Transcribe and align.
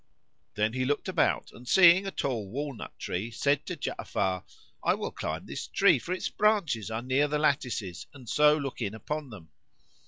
[FN#52]" 0.01 0.55
Then 0.55 0.73
he 0.73 0.83
looked 0.85 1.07
about 1.09 1.51
and, 1.51 1.67
seeing 1.67 2.07
a 2.07 2.09
tall 2.11 2.49
walnut 2.49 2.97
tree, 2.97 3.29
said 3.29 3.67
to 3.67 3.75
Ja'afar, 3.77 4.43
"I 4.83 4.95
will 4.95 5.11
climb 5.11 5.45
this 5.45 5.67
tree, 5.67 5.99
for 5.99 6.11
its 6.11 6.27
branches 6.27 6.89
are 6.89 7.03
near 7.03 7.27
the 7.27 7.37
lattices 7.37 8.07
and 8.11 8.27
so 8.27 8.57
look 8.57 8.81
in 8.81 8.95
upon 8.95 9.29
them." 9.29 9.49